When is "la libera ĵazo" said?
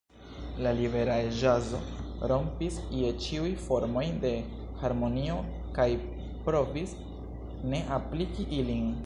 0.65-1.81